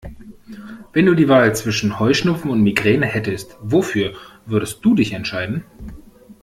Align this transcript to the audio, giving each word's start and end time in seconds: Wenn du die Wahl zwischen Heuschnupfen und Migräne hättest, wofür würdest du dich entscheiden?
Wenn 0.93 1.05
du 1.05 1.13
die 1.13 1.29
Wahl 1.29 1.55
zwischen 1.55 1.99
Heuschnupfen 1.99 2.49
und 2.49 2.63
Migräne 2.63 3.05
hättest, 3.05 3.55
wofür 3.61 4.15
würdest 4.47 4.83
du 4.83 4.95
dich 4.95 5.13
entscheiden? 5.13 5.63